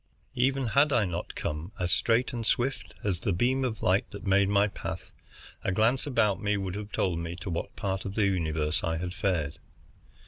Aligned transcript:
Even 0.33 0.65
had 0.65 0.91
I 0.91 1.05
not 1.05 1.35
come 1.35 1.73
as 1.79 1.91
straight 1.91 2.33
and 2.33 2.43
swift 2.43 2.95
as 3.03 3.19
the 3.19 3.31
beam 3.31 3.63
of 3.63 3.83
light 3.83 4.09
that 4.09 4.25
made 4.25 4.49
my 4.49 4.67
path, 4.67 5.11
a 5.63 5.71
glance 5.71 6.07
about 6.07 6.41
would 6.41 6.73
have 6.73 6.91
told 6.91 7.19
me 7.19 7.35
to 7.35 7.51
what 7.51 7.75
part 7.75 8.03
of 8.03 8.15
the 8.15 8.25
universe 8.25 8.83
I 8.83 8.97
had 8.97 9.13
fared. 9.13 9.59